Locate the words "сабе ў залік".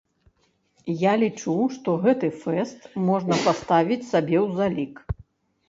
4.11-4.95